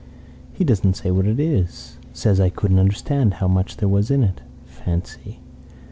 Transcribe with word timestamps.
He 0.53 0.63
doesn't 0.63 0.95
say 0.95 1.11
what 1.11 1.27
it 1.27 1.39
is. 1.39 1.99
Says 2.11 2.39
I 2.39 2.49
couldn't 2.49 2.79
understand 2.79 3.35
how 3.35 3.47
much 3.47 3.77
there 3.77 3.87
was 3.87 4.09
in 4.09 4.23
it. 4.23 4.41
Fancy! 4.65 5.41